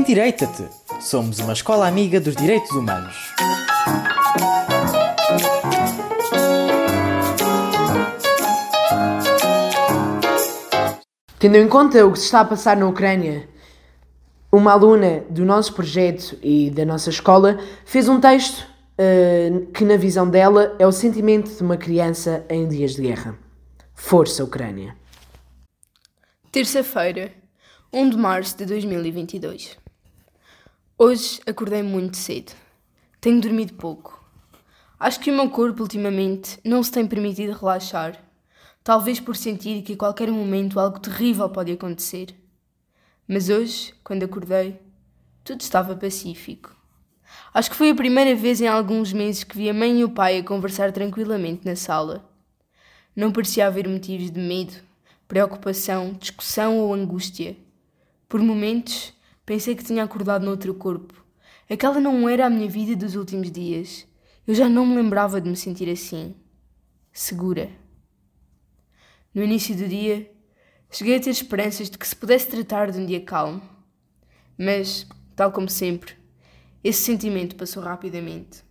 [0.00, 0.66] Endireita-te!
[0.98, 3.14] Somos uma escola amiga dos direitos humanos.
[11.38, 13.46] Tendo em conta o que se está a passar na Ucrânia,
[14.50, 18.66] uma aluna do nosso projeto e da nossa escola fez um texto
[18.98, 23.38] uh, que, na visão dela, é o sentimento de uma criança em dias de guerra.
[23.92, 24.96] Força, Ucrânia.
[26.50, 27.30] Terça-feira,
[27.92, 29.79] 1 de março de 2022.
[31.02, 32.52] Hoje acordei muito cedo.
[33.22, 34.22] Tenho dormido pouco.
[34.98, 38.22] Acho que o meu corpo ultimamente não se tem permitido relaxar,
[38.84, 42.34] talvez por sentir que a qualquer momento algo terrível pode acontecer.
[43.26, 44.78] Mas hoje, quando acordei,
[45.42, 46.76] tudo estava pacífico.
[47.54, 50.10] Acho que foi a primeira vez em alguns meses que vi a mãe e o
[50.10, 52.30] pai a conversar tranquilamente na sala.
[53.16, 54.74] Não parecia haver motivos de medo
[55.26, 57.56] preocupação, discussão ou angústia.
[58.28, 59.14] Por momentos,
[59.50, 61.26] pensei que tinha acordado noutro corpo.
[61.68, 64.06] Aquela não era a minha vida dos últimos dias.
[64.46, 66.36] Eu já não me lembrava de me sentir assim.
[67.12, 67.68] Segura.
[69.34, 70.30] No início do dia,
[70.88, 73.60] cheguei a ter esperanças de que se pudesse tratar de um dia calmo.
[74.56, 76.14] Mas, tal como sempre,
[76.84, 78.62] esse sentimento passou rapidamente.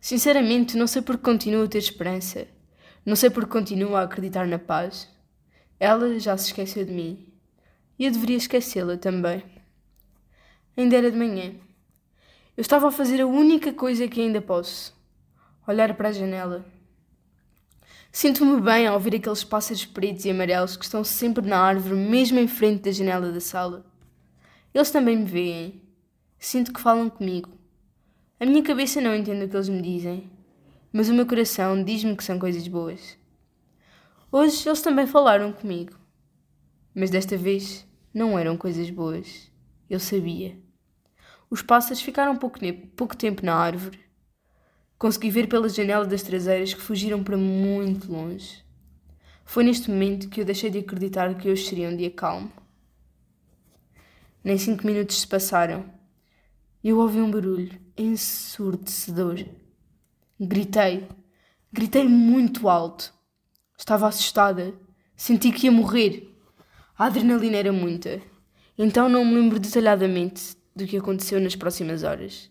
[0.00, 2.46] Sinceramente, não sei por que continuo a ter esperança.
[3.04, 5.10] Não sei por que continuo a acreditar na paz.
[5.80, 7.26] Ela já se esqueceu de mim.
[7.98, 9.42] E eu deveria esquecê-la também.
[10.76, 11.54] Ainda era de manhã.
[12.56, 14.96] Eu estava a fazer a única coisa que ainda posso:
[15.66, 16.64] olhar para a janela.
[18.10, 22.38] Sinto-me bem ao ouvir aqueles pássaros pretos e amarelos que estão sempre na árvore, mesmo
[22.38, 23.84] em frente da janela da sala.
[24.72, 25.82] Eles também me veem.
[26.38, 27.50] Sinto que falam comigo.
[28.38, 30.30] A minha cabeça não entende o que eles me dizem,
[30.92, 33.16] mas o meu coração diz-me que são coisas boas.
[34.30, 35.98] Hoje eles também falaram comigo.
[36.94, 39.50] Mas desta vez não eram coisas boas.
[39.88, 40.63] Eu sabia.
[41.54, 42.58] Os pássaros ficaram pouco,
[42.96, 44.00] pouco tempo na árvore.
[44.98, 48.64] Consegui ver pela janela das traseiras que fugiram para muito longe.
[49.44, 52.50] Foi neste momento que eu deixei de acreditar que hoje seria um dia calmo.
[54.42, 55.84] Nem cinco minutos se passaram.
[56.82, 59.46] Eu ouvi um barulho ensurdecedor.
[60.40, 61.06] Gritei.
[61.72, 63.14] Gritei muito alto.
[63.78, 64.74] Estava assustada.
[65.16, 66.36] Senti que ia morrer.
[66.98, 68.20] A adrenalina era muita.
[68.76, 72.50] Então não me lembro detalhadamente do que aconteceu nas próximas horas.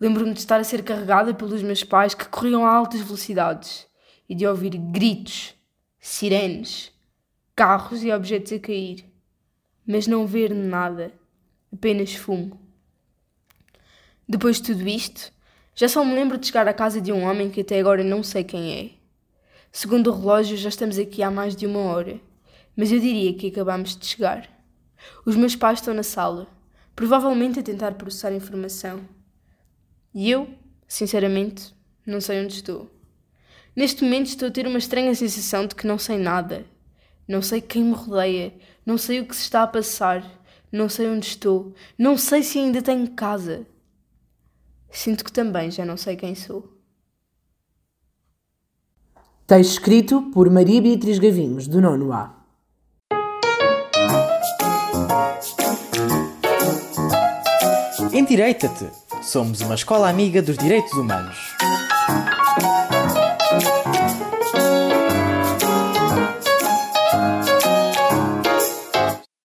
[0.00, 3.86] Lembro-me de estar a ser carregada pelos meus pais que corriam a altas velocidades
[4.28, 5.54] e de ouvir gritos,
[6.00, 6.90] sirenes,
[7.54, 9.04] carros e objetos a cair,
[9.86, 11.12] mas não ver nada,
[11.72, 12.60] apenas fumo.
[14.28, 15.32] Depois de tudo isto,
[15.74, 18.22] já só me lembro de chegar à casa de um homem que até agora não
[18.22, 19.02] sei quem é
[19.74, 22.20] Segundo o relógio, já estamos aqui há mais de uma hora,
[22.76, 24.46] mas eu diria que acabamos de chegar.
[25.24, 26.46] Os meus pais estão na sala,
[26.94, 29.00] provavelmente a tentar processar informação.
[30.14, 30.48] E eu,
[30.86, 31.74] sinceramente,
[32.06, 32.90] não sei onde estou.
[33.74, 36.66] Neste momento estou a ter uma estranha sensação de que não sei nada.
[37.26, 38.52] Não sei quem me rodeia,
[38.84, 40.22] não sei o que se está a passar,
[40.70, 43.66] não sei onde estou, não sei se ainda tenho casa.
[44.90, 46.78] Sinto que também já não sei quem sou.
[49.46, 52.41] Texto escrito por Maria Beatriz Gavinhos, do 9A.
[58.22, 58.86] Endireita-te!
[59.20, 61.36] Somos uma escola amiga dos direitos humanos.